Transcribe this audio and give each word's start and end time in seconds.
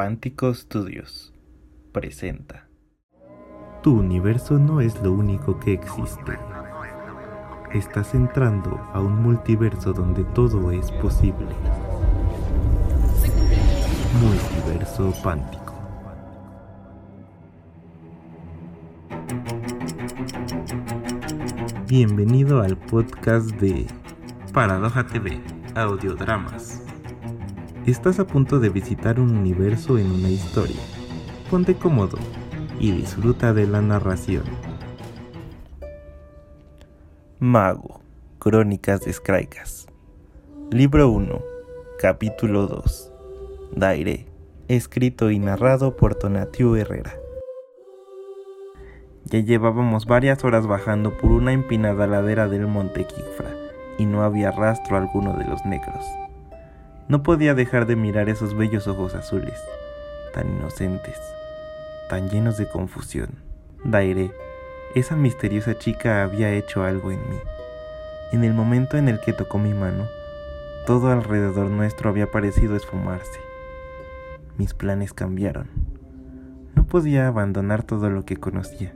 Pántico 0.00 0.54
Studios 0.54 1.30
presenta. 1.92 2.66
Tu 3.82 3.92
universo 3.92 4.58
no 4.58 4.80
es 4.80 4.98
lo 5.02 5.12
único 5.12 5.60
que 5.60 5.74
existe. 5.74 6.38
Estás 7.74 8.14
entrando 8.14 8.80
a 8.94 9.00
un 9.02 9.22
multiverso 9.22 9.92
donde 9.92 10.24
todo 10.24 10.70
es 10.70 10.90
posible. 10.90 11.54
Multiverso 14.22 15.12
Pántico. 15.22 15.74
Bienvenido 21.86 22.62
al 22.62 22.78
podcast 22.78 23.50
de 23.56 23.86
Paradoja 24.54 25.06
TV, 25.06 25.42
Audiodramas. 25.74 26.89
Estás 27.86 28.20
a 28.20 28.26
punto 28.26 28.60
de 28.60 28.68
visitar 28.68 29.18
un 29.18 29.34
universo 29.34 29.96
en 29.96 30.12
una 30.12 30.28
historia. 30.28 30.76
Ponte 31.50 31.74
cómodo 31.74 32.18
y 32.78 32.92
disfruta 32.92 33.54
de 33.54 33.66
la 33.66 33.80
narración. 33.80 34.44
Mago, 37.38 38.02
Crónicas 38.38 39.00
de 39.00 39.14
Skraikas. 39.14 39.86
Libro 40.70 41.08
1, 41.08 41.40
capítulo 41.98 42.66
2. 42.66 43.12
Daire, 43.74 44.26
escrito 44.68 45.30
y 45.30 45.38
narrado 45.38 45.96
por 45.96 46.14
Tonatiu 46.14 46.76
Herrera. 46.76 47.14
Ya 49.24 49.40
llevábamos 49.40 50.04
varias 50.04 50.44
horas 50.44 50.66
bajando 50.66 51.16
por 51.16 51.32
una 51.32 51.54
empinada 51.54 52.06
ladera 52.06 52.46
del 52.46 52.66
monte 52.66 53.06
Kikfra 53.06 53.50
y 53.96 54.04
no 54.04 54.22
había 54.22 54.50
rastro 54.50 54.98
alguno 54.98 55.32
de 55.32 55.46
los 55.46 55.64
negros. 55.64 56.04
No 57.10 57.24
podía 57.24 57.54
dejar 57.54 57.86
de 57.86 57.96
mirar 57.96 58.28
esos 58.28 58.56
bellos 58.56 58.86
ojos 58.86 59.16
azules, 59.16 59.60
tan 60.32 60.48
inocentes, 60.48 61.18
tan 62.08 62.30
llenos 62.30 62.56
de 62.56 62.68
confusión. 62.68 63.30
Daire, 63.82 64.30
esa 64.94 65.16
misteriosa 65.16 65.76
chica 65.76 66.22
había 66.22 66.52
hecho 66.52 66.84
algo 66.84 67.10
en 67.10 67.18
mí. 67.28 67.36
En 68.30 68.44
el 68.44 68.54
momento 68.54 68.96
en 68.96 69.08
el 69.08 69.18
que 69.18 69.32
tocó 69.32 69.58
mi 69.58 69.74
mano, 69.74 70.06
todo 70.86 71.10
alrededor 71.10 71.68
nuestro 71.68 72.10
había 72.10 72.30
parecido 72.30 72.76
esfumarse. 72.76 73.40
Mis 74.56 74.72
planes 74.72 75.12
cambiaron. 75.12 75.66
No 76.76 76.86
podía 76.86 77.26
abandonar 77.26 77.82
todo 77.82 78.08
lo 78.08 78.24
que 78.24 78.36
conocía. 78.36 78.94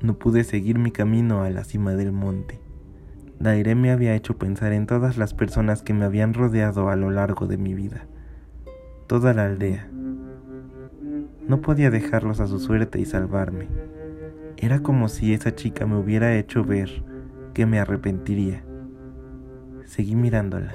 No 0.00 0.14
pude 0.14 0.44
seguir 0.44 0.78
mi 0.78 0.90
camino 0.90 1.42
a 1.42 1.50
la 1.50 1.64
cima 1.64 1.92
del 1.92 2.12
monte. 2.12 2.62
Daire 3.42 3.74
me 3.74 3.90
había 3.90 4.14
hecho 4.14 4.38
pensar 4.38 4.72
en 4.72 4.86
todas 4.86 5.18
las 5.18 5.34
personas 5.34 5.82
que 5.82 5.92
me 5.92 6.04
habían 6.04 6.32
rodeado 6.32 6.88
a 6.88 6.94
lo 6.94 7.10
largo 7.10 7.48
de 7.48 7.58
mi 7.58 7.74
vida. 7.74 8.06
Toda 9.08 9.34
la 9.34 9.46
aldea. 9.46 9.88
No 11.48 11.60
podía 11.60 11.90
dejarlos 11.90 12.38
a 12.38 12.46
su 12.46 12.60
suerte 12.60 13.00
y 13.00 13.04
salvarme. 13.04 13.66
Era 14.56 14.78
como 14.78 15.08
si 15.08 15.34
esa 15.34 15.56
chica 15.56 15.86
me 15.86 15.96
hubiera 15.96 16.36
hecho 16.36 16.62
ver 16.62 17.02
que 17.52 17.66
me 17.66 17.80
arrepentiría. 17.80 18.62
Seguí 19.86 20.14
mirándola. 20.14 20.74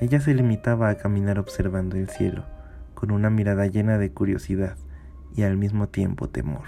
Ella 0.00 0.20
se 0.20 0.32
limitaba 0.32 0.88
a 0.88 0.96
caminar 0.96 1.38
observando 1.38 1.96
el 1.98 2.08
cielo, 2.08 2.46
con 2.94 3.10
una 3.10 3.28
mirada 3.28 3.66
llena 3.66 3.98
de 3.98 4.10
curiosidad 4.10 4.78
y 5.34 5.42
al 5.42 5.58
mismo 5.58 5.90
tiempo 5.90 6.30
temor. 6.30 6.64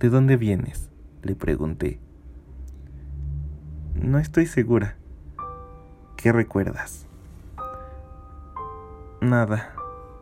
¿De 0.00 0.08
dónde 0.08 0.36
vienes? 0.36 0.90
le 1.22 1.36
pregunté. 1.36 2.00
No 4.06 4.20
estoy 4.20 4.46
segura. 4.46 4.94
¿Qué 6.16 6.30
recuerdas? 6.30 7.06
Nada, 9.20 9.74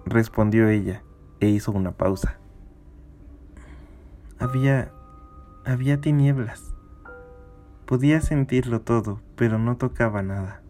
respondió 0.06 0.70
ella 0.70 1.02
e 1.40 1.48
hizo 1.48 1.70
una 1.70 1.92
pausa. 1.92 2.38
Había... 4.38 4.90
había 5.66 6.00
tinieblas. 6.00 6.72
Podía 7.84 8.22
sentirlo 8.22 8.80
todo, 8.80 9.20
pero 9.36 9.58
no 9.58 9.76
tocaba 9.76 10.22
nada. 10.22 10.62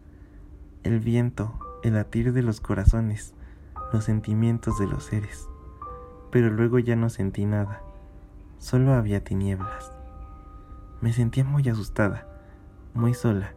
El 0.83 0.99
viento, 0.99 1.57
el 1.85 1.95
latir 1.95 2.33
de 2.33 2.43
los 2.43 2.61
corazones, 2.61 3.33
los 3.93 4.03
sentimientos 4.03 4.77
de 4.81 4.89
los 4.89 5.05
seres. 5.05 5.49
Pero 6.33 6.51
luego 6.51 6.81
ya 6.81 6.97
no 6.97 7.09
sentí 7.11 7.47
nada. 7.47 7.81
Solo 8.59 8.93
había 8.93 9.23
tinieblas. 9.23 9.93
Me 11.01 11.13
sentía 11.13 11.45
muy 11.45 11.69
asustada 11.69 12.34
muy 12.95 13.13
sola, 13.13 13.53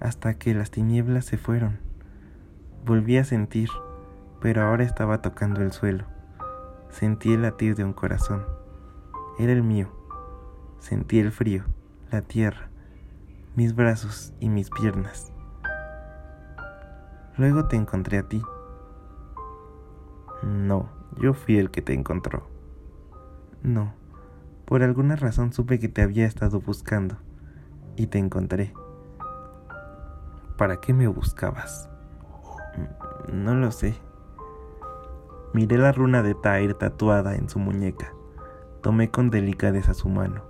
hasta 0.00 0.34
que 0.34 0.52
las 0.52 0.72
tinieblas 0.72 1.24
se 1.24 1.38
fueron. 1.38 1.78
Volví 2.84 3.16
a 3.16 3.24
sentir, 3.24 3.68
pero 4.40 4.62
ahora 4.62 4.82
estaba 4.82 5.22
tocando 5.22 5.62
el 5.62 5.72
suelo. 5.72 6.04
Sentí 6.90 7.32
el 7.32 7.42
latir 7.42 7.76
de 7.76 7.84
un 7.84 7.92
corazón. 7.92 8.44
Era 9.38 9.52
el 9.52 9.62
mío. 9.62 9.88
Sentí 10.80 11.20
el 11.20 11.30
frío, 11.30 11.64
la 12.10 12.22
tierra, 12.22 12.68
mis 13.54 13.74
brazos 13.74 14.34
y 14.40 14.48
mis 14.48 14.68
piernas. 14.70 15.32
Luego 17.36 17.66
te 17.66 17.76
encontré 17.76 18.18
a 18.18 18.28
ti. 18.28 18.42
No, 20.42 20.88
yo 21.20 21.34
fui 21.34 21.58
el 21.58 21.70
que 21.70 21.82
te 21.82 21.92
encontró. 21.92 22.48
No, 23.62 23.94
por 24.64 24.82
alguna 24.82 25.16
razón 25.16 25.52
supe 25.52 25.78
que 25.78 25.88
te 25.88 26.02
había 26.02 26.26
estado 26.26 26.60
buscando 26.60 27.16
y 27.96 28.06
te 28.06 28.18
encontré. 28.18 28.72
¿Para 30.56 30.80
qué 30.80 30.94
me 30.94 31.06
buscabas? 31.06 31.88
Mm, 32.76 33.44
no 33.44 33.54
lo 33.54 33.70
sé. 33.70 33.94
Miré 35.52 35.78
la 35.78 35.92
runa 35.92 36.22
de 36.22 36.34
Tair 36.34 36.74
tatuada 36.74 37.34
en 37.34 37.48
su 37.48 37.58
muñeca. 37.58 38.12
Tomé 38.82 39.10
con 39.10 39.30
delicadeza 39.30 39.94
su 39.94 40.08
mano. 40.08 40.42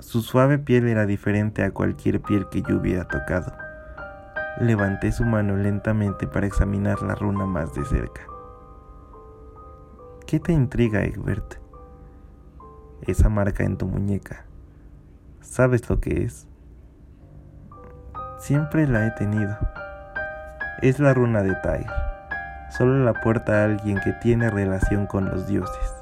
Su 0.00 0.20
suave 0.20 0.58
piel 0.58 0.88
era 0.88 1.06
diferente 1.06 1.62
a 1.62 1.70
cualquier 1.70 2.20
piel 2.20 2.48
que 2.48 2.62
yo 2.62 2.78
hubiera 2.78 3.08
tocado. 3.08 3.52
Levanté 4.60 5.12
su 5.12 5.24
mano 5.24 5.56
lentamente 5.56 6.26
para 6.26 6.46
examinar 6.46 7.02
la 7.02 7.14
runa 7.14 7.46
más 7.46 7.74
de 7.74 7.84
cerca. 7.84 8.22
¿Qué 10.26 10.40
te 10.40 10.52
intriga, 10.52 11.02
Egbert? 11.02 11.54
Esa 13.02 13.28
marca 13.28 13.64
en 13.64 13.76
tu 13.76 13.86
muñeca. 13.86 14.46
¿Sabes 15.44 15.88
lo 15.88 16.00
que 16.00 16.24
es? 16.24 16.48
Siempre 18.38 18.88
la 18.88 19.06
he 19.06 19.10
tenido. 19.12 19.56
Es 20.82 20.98
la 20.98 21.14
runa 21.14 21.42
de 21.42 21.54
Tyr. 21.62 21.86
Solo 22.76 23.04
la 23.04 23.12
puerta 23.12 23.60
a 23.60 23.64
alguien 23.64 24.00
que 24.02 24.12
tiene 24.14 24.50
relación 24.50 25.06
con 25.06 25.26
los 25.26 25.46
dioses. 25.46 25.94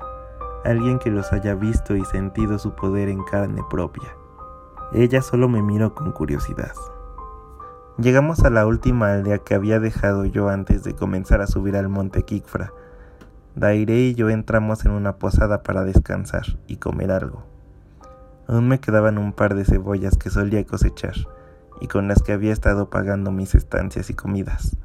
Alguien 0.64 0.98
que 0.98 1.10
los 1.10 1.34
haya 1.34 1.54
visto 1.54 1.96
y 1.96 2.04
sentido 2.06 2.58
su 2.58 2.74
poder 2.74 3.10
en 3.10 3.22
carne 3.24 3.62
propia. 3.68 4.16
Ella 4.94 5.20
solo 5.20 5.48
me 5.48 5.60
miró 5.60 5.94
con 5.94 6.12
curiosidad. 6.12 6.72
Llegamos 7.98 8.44
a 8.44 8.50
la 8.50 8.64
última 8.64 9.12
aldea 9.12 9.38
que 9.38 9.54
había 9.54 9.80
dejado 9.80 10.24
yo 10.24 10.48
antes 10.48 10.82
de 10.82 10.94
comenzar 10.94 11.42
a 11.42 11.46
subir 11.46 11.76
al 11.76 11.90
monte 11.90 12.22
Kikfra. 12.22 12.72
Daire 13.54 13.98
y 13.98 14.14
yo 14.14 14.30
entramos 14.30 14.86
en 14.86 14.92
una 14.92 15.18
posada 15.18 15.62
para 15.62 15.84
descansar 15.84 16.58
y 16.66 16.76
comer 16.76 17.10
algo. 17.10 17.51
Aún 18.46 18.68
me 18.68 18.80
quedaban 18.80 19.18
un 19.18 19.32
par 19.32 19.54
de 19.54 19.64
cebollas 19.64 20.16
que 20.18 20.30
solía 20.30 20.64
cosechar 20.64 21.14
y 21.80 21.88
con 21.88 22.08
las 22.08 22.22
que 22.22 22.32
había 22.32 22.52
estado 22.52 22.90
pagando 22.90 23.32
mis 23.32 23.54
estancias 23.54 24.10
y 24.10 24.14
comidas. 24.14 24.76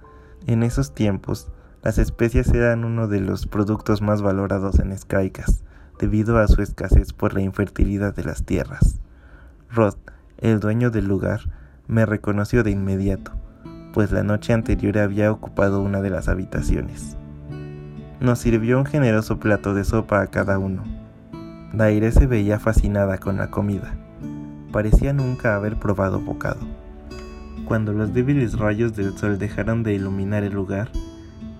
En 0.46 0.64
esos 0.64 0.94
tiempos, 0.94 1.52
las 1.84 1.98
especias 1.98 2.48
eran 2.50 2.84
uno 2.84 3.08
de 3.08 3.20
los 3.20 3.48
productos 3.48 4.02
más 4.02 4.22
valorados 4.22 4.80
en 4.80 4.98
Skycas, 4.98 5.64
debido 6.00 6.38
a 6.40 6.48
su 6.48 6.62
escasez 6.62 7.14
por 7.14 7.34
la 7.34 7.42
infertilidad 7.42 8.16
de 8.16 8.24
las 8.24 8.44
tierras. 8.44 9.00
Rod, 9.70 9.96
el 10.38 10.60
dueño 10.60 10.90
del 10.90 11.06
lugar, 11.06 11.42
me 11.88 12.06
reconoció 12.06 12.64
de 12.64 12.72
inmediato, 12.72 13.32
pues 13.94 14.12
la 14.12 14.24
noche 14.24 14.54
anterior 14.54 14.98
había 14.98 15.32
ocupado 15.32 15.82
una 15.82 16.02
de 16.02 16.10
las 16.10 16.28
habitaciones. 16.28 17.18
Nos 18.20 18.40
sirvió 18.40 18.80
un 18.80 18.86
generoso 18.86 19.40
plato 19.40 19.74
de 19.74 19.84
sopa 19.84 20.22
a 20.22 20.28
cada 20.28 20.58
uno, 20.58 20.84
Daire 21.74 22.14
se 22.14 22.28
veía 22.28 22.60
fascinada 22.60 23.18
con 23.18 23.38
la 23.38 23.52
comida. 23.52 23.94
Parecía 24.72 25.12
nunca 25.12 25.56
haber 25.56 25.78
probado 25.78 26.22
bocado. 26.22 26.62
Cuando 27.66 27.92
los 27.92 28.14
débiles 28.14 28.58
rayos 28.58 28.96
del 28.96 29.18
sol 29.18 29.38
dejaron 29.38 29.84
de 29.84 29.94
iluminar 29.94 30.44
el 30.44 30.54
lugar, 30.54 30.90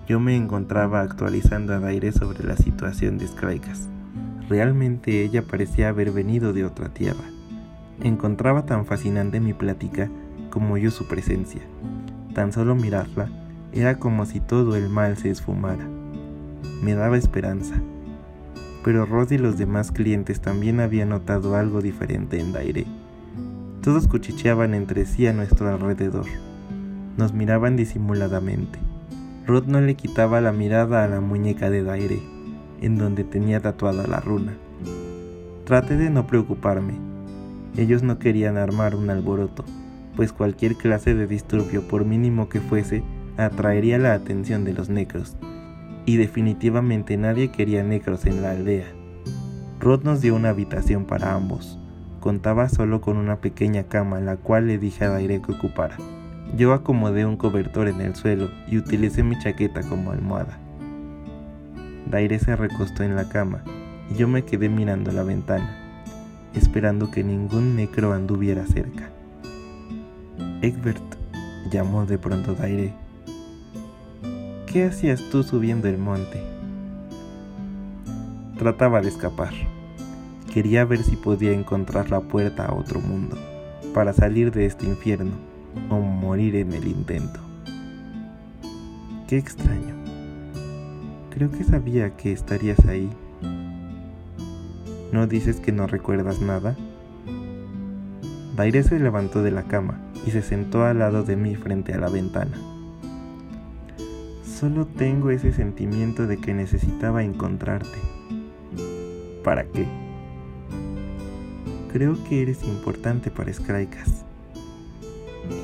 yo 0.06 0.18
me 0.18 0.34
encontraba 0.34 1.02
actualizando 1.02 1.74
a 1.74 1.78
Daire 1.78 2.12
sobre 2.12 2.42
la 2.42 2.56
situación 2.56 3.18
de 3.18 3.28
Skraikas. 3.28 3.88
Realmente 4.48 5.22
ella 5.22 5.42
parecía 5.42 5.90
haber 5.90 6.10
venido 6.10 6.54
de 6.54 6.64
otra 6.64 6.88
tierra. 6.88 7.24
Encontraba 8.02 8.64
tan 8.64 8.86
fascinante 8.86 9.40
mi 9.40 9.52
plática 9.52 10.08
como 10.48 10.78
yo 10.78 10.90
su 10.90 11.06
presencia. 11.06 11.60
Tan 12.32 12.52
solo 12.52 12.74
mirarla 12.74 13.28
era 13.74 13.98
como 13.98 14.24
si 14.24 14.40
todo 14.40 14.74
el 14.74 14.88
mal 14.88 15.18
se 15.18 15.30
esfumara. 15.30 15.86
Me 16.82 16.94
daba 16.94 17.18
esperanza 17.18 17.74
pero 18.84 19.06
Rod 19.06 19.30
y 19.32 19.38
los 19.38 19.58
demás 19.58 19.92
clientes 19.92 20.40
también 20.40 20.80
habían 20.80 21.10
notado 21.10 21.56
algo 21.56 21.80
diferente 21.80 22.40
en 22.40 22.52
Daire. 22.52 22.86
Todos 23.82 24.08
cuchicheaban 24.08 24.74
entre 24.74 25.06
sí 25.06 25.26
a 25.26 25.32
nuestro 25.32 25.68
alrededor. 25.68 26.26
Nos 27.16 27.32
miraban 27.32 27.76
disimuladamente. 27.76 28.78
Rod 29.46 29.66
no 29.66 29.80
le 29.80 29.94
quitaba 29.94 30.40
la 30.40 30.52
mirada 30.52 31.04
a 31.04 31.08
la 31.08 31.20
muñeca 31.20 31.70
de 31.70 31.82
Daire, 31.82 32.20
en 32.80 32.98
donde 32.98 33.24
tenía 33.24 33.60
tatuada 33.60 34.06
la 34.06 34.20
runa. 34.20 34.54
Traté 35.64 35.96
de 35.96 36.10
no 36.10 36.26
preocuparme. 36.26 36.94
Ellos 37.76 38.02
no 38.02 38.18
querían 38.18 38.56
armar 38.56 38.94
un 38.94 39.10
alboroto, 39.10 39.64
pues 40.16 40.32
cualquier 40.32 40.76
clase 40.76 41.14
de 41.14 41.26
disturbio, 41.26 41.86
por 41.86 42.04
mínimo 42.04 42.48
que 42.48 42.60
fuese, 42.60 43.02
atraería 43.36 43.98
la 43.98 44.14
atención 44.14 44.64
de 44.64 44.72
los 44.72 44.88
necros. 44.88 45.36
Y 46.08 46.16
definitivamente 46.16 47.18
nadie 47.18 47.50
quería 47.50 47.84
necros 47.84 48.24
en 48.24 48.40
la 48.40 48.52
aldea. 48.52 48.86
Rod 49.78 50.04
nos 50.04 50.22
dio 50.22 50.34
una 50.34 50.48
habitación 50.48 51.04
para 51.04 51.34
ambos. 51.34 51.78
Contaba 52.20 52.70
solo 52.70 53.02
con 53.02 53.18
una 53.18 53.42
pequeña 53.42 53.82
cama, 53.82 54.18
la 54.18 54.38
cual 54.38 54.68
le 54.68 54.78
dije 54.78 55.04
a 55.04 55.10
Daire 55.10 55.42
que 55.42 55.52
ocupara. 55.52 55.98
Yo 56.56 56.72
acomodé 56.72 57.26
un 57.26 57.36
cobertor 57.36 57.88
en 57.88 58.00
el 58.00 58.14
suelo 58.14 58.48
y 58.66 58.78
utilicé 58.78 59.22
mi 59.22 59.38
chaqueta 59.38 59.82
como 59.82 60.10
almohada. 60.10 60.58
Daire 62.10 62.38
se 62.38 62.56
recostó 62.56 63.02
en 63.02 63.14
la 63.14 63.28
cama 63.28 63.62
y 64.10 64.14
yo 64.14 64.28
me 64.28 64.46
quedé 64.46 64.70
mirando 64.70 65.12
la 65.12 65.24
ventana, 65.24 65.76
esperando 66.54 67.10
que 67.10 67.22
ningún 67.22 67.76
necro 67.76 68.14
anduviera 68.14 68.64
cerca. 68.64 69.10
Egbert, 70.62 71.04
llamó 71.70 72.06
de 72.06 72.16
pronto 72.16 72.54
Daire. 72.54 72.94
¿Qué 74.70 74.84
hacías 74.84 75.22
tú 75.30 75.42
subiendo 75.42 75.88
el 75.88 75.96
monte? 75.96 76.42
Trataba 78.58 79.00
de 79.00 79.08
escapar. 79.08 79.54
Quería 80.52 80.84
ver 80.84 81.02
si 81.02 81.16
podía 81.16 81.52
encontrar 81.52 82.10
la 82.10 82.20
puerta 82.20 82.66
a 82.66 82.74
otro 82.74 83.00
mundo, 83.00 83.38
para 83.94 84.12
salir 84.12 84.52
de 84.52 84.66
este 84.66 84.84
infierno 84.84 85.32
o 85.88 86.00
morir 86.00 86.54
en 86.56 86.74
el 86.74 86.86
intento. 86.86 87.40
Qué 89.26 89.38
extraño. 89.38 89.94
Creo 91.30 91.50
que 91.50 91.64
sabía 91.64 92.14
que 92.18 92.32
estarías 92.32 92.84
ahí. 92.84 93.08
¿No 95.12 95.26
dices 95.26 95.60
que 95.60 95.72
no 95.72 95.86
recuerdas 95.86 96.42
nada? 96.42 96.76
Daire 98.54 98.82
se 98.82 98.98
levantó 98.98 99.42
de 99.42 99.50
la 99.50 99.62
cama 99.62 99.98
y 100.26 100.30
se 100.30 100.42
sentó 100.42 100.84
al 100.84 100.98
lado 100.98 101.22
de 101.22 101.36
mí 101.36 101.56
frente 101.56 101.94
a 101.94 101.98
la 101.98 102.10
ventana. 102.10 102.77
Solo 104.58 104.86
tengo 104.86 105.30
ese 105.30 105.52
sentimiento 105.52 106.26
de 106.26 106.38
que 106.38 106.54
necesitaba 106.54 107.22
encontrarte. 107.22 107.98
¿Para 109.44 109.64
qué? 109.64 109.86
Creo 111.92 112.22
que 112.24 112.42
eres 112.42 112.64
importante 112.64 113.30
para 113.30 113.52
Skraikas 113.52 114.24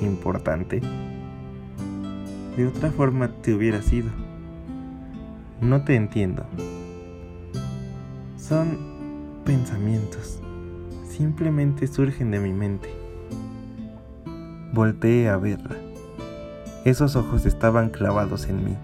importante. 0.02 0.81
De 2.56 2.67
otra 2.67 2.91
forma 2.91 3.29
te 3.29 3.55
hubiera 3.55 3.82
sido. 3.82 4.11
No 5.61 5.85
te 5.85 5.94
entiendo. 5.94 6.44
Son 8.37 8.79
pensamientos. 9.44 10.41
Simplemente 11.08 11.87
surgen 11.87 12.31
de 12.31 12.41
mi 12.41 12.52
mente. 12.52 12.91
Volteé 14.73 15.29
a 15.29 15.37
verla. 15.37 15.84
Esos 16.85 17.17
ojos 17.17 17.47
estaban 17.47 17.91
clavados 17.91 18.47
en 18.47 18.65
mí. 18.65 18.77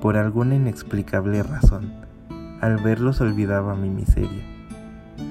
Por 0.00 0.16
alguna 0.16 0.54
inexplicable 0.54 1.42
razón, 1.42 1.92
al 2.60 2.78
verlos 2.78 3.20
olvidaba 3.20 3.74
mi 3.74 3.90
miseria, 3.90 4.44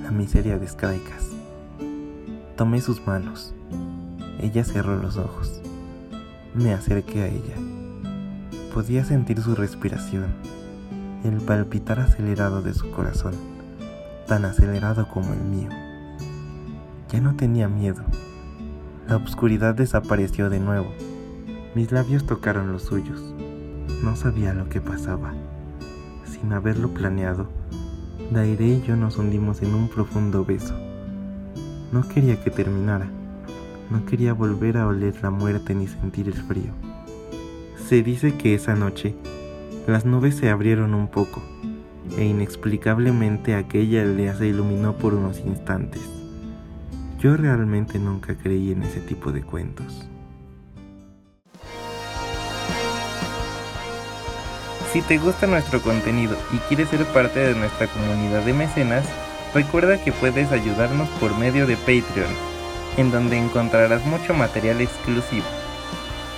la 0.03 0.11
miseria 0.11 0.59
de 0.59 0.67
Skraikas. 0.67 1.27
Tomé 2.55 2.81
sus 2.81 3.05
manos 3.07 3.53
ella 4.41 4.63
cerró 4.63 4.95
los 4.95 5.17
ojos. 5.17 5.61
Me 6.53 6.73
acerqué 6.73 7.23
a 7.23 7.27
ella. 7.27 7.55
Podía 8.73 9.03
sentir 9.03 9.41
su 9.41 9.53
respiración, 9.53 10.27
el 11.25 11.41
palpitar 11.41 11.99
acelerado 11.99 12.61
de 12.61 12.73
su 12.73 12.89
corazón, 12.91 13.33
tan 14.27 14.45
acelerado 14.45 15.09
como 15.09 15.33
el 15.33 15.41
mío. 15.41 15.69
Ya 17.09 17.19
no 17.19 17.35
tenía 17.35 17.67
miedo. 17.67 18.01
La 19.09 19.17
oscuridad 19.17 19.75
desapareció 19.75 20.49
de 20.49 20.61
nuevo. 20.61 20.93
Mis 21.75 21.91
labios 21.91 22.25
tocaron 22.25 22.71
los 22.71 22.83
suyos. 22.83 23.21
No 24.03 24.15
sabía 24.15 24.53
lo 24.53 24.69
que 24.69 24.81
pasaba. 24.81 25.33
Sin 26.25 26.51
haberlo 26.51 26.93
planeado, 26.93 27.47
Daire 28.31 28.65
y 28.67 28.81
yo 28.81 28.95
nos 28.95 29.17
hundimos 29.17 29.61
en 29.61 29.73
un 29.73 29.87
profundo 29.87 30.43
beso. 30.45 30.73
No 31.91 32.07
quería 32.07 32.43
que 32.43 32.49
terminara. 32.49 33.07
No 33.89 34.05
quería 34.05 34.33
volver 34.33 34.77
a 34.77 34.87
oler 34.87 35.15
la 35.21 35.29
muerte 35.29 35.75
ni 35.75 35.87
sentir 35.87 36.27
el 36.27 36.33
frío. 36.33 36.71
Se 37.87 38.01
dice 38.03 38.35
que 38.35 38.55
esa 38.55 38.75
noche 38.75 39.15
las 39.87 40.05
nubes 40.05 40.35
se 40.35 40.49
abrieron 40.49 40.93
un 40.93 41.07
poco 41.07 41.41
e 42.17 42.25
inexplicablemente 42.25 43.55
aquella 43.55 44.01
aldea 44.01 44.35
se 44.35 44.47
iluminó 44.47 44.93
por 44.93 45.13
unos 45.13 45.39
instantes. 45.39 46.01
Yo 47.19 47.37
realmente 47.37 47.99
nunca 47.99 48.35
creí 48.35 48.71
en 48.71 48.83
ese 48.83 49.01
tipo 49.01 49.31
de 49.31 49.43
cuentos. 49.43 50.07
Si 54.91 55.01
te 55.03 55.19
gusta 55.19 55.45
nuestro 55.45 55.81
contenido 55.81 56.35
y 56.51 56.57
quieres 56.67 56.89
ser 56.89 57.05
parte 57.05 57.39
de 57.39 57.53
nuestra 57.53 57.87
comunidad 57.87 58.41
de 58.41 58.53
mecenas, 58.53 59.05
recuerda 59.53 60.03
que 60.03 60.11
puedes 60.11 60.51
ayudarnos 60.51 61.07
por 61.19 61.35
medio 61.37 61.67
de 61.67 61.77
Patreon 61.77 62.49
en 62.97 63.11
donde 63.11 63.37
encontrarás 63.37 64.03
mucho 64.05 64.33
material 64.33 64.81
exclusivo. 64.81 65.45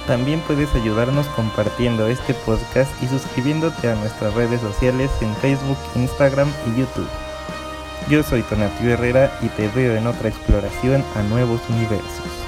También 0.05 0.41
puedes 0.41 0.73
ayudarnos 0.75 1.27
compartiendo 1.27 2.07
este 2.07 2.33
podcast 2.33 2.91
y 3.01 3.07
suscribiéndote 3.07 3.89
a 3.89 3.95
nuestras 3.95 4.33
redes 4.33 4.61
sociales 4.61 5.09
en 5.21 5.35
Facebook, 5.37 5.77
Instagram 5.95 6.49
y 6.67 6.79
YouTube. 6.79 7.09
Yo 8.09 8.23
soy 8.23 8.41
Tonatio 8.43 8.91
Herrera 8.91 9.31
y 9.41 9.47
te 9.47 9.69
veo 9.69 9.95
en 9.95 10.07
otra 10.07 10.29
exploración 10.29 11.03
a 11.15 11.23
nuevos 11.23 11.61
universos. 11.69 12.40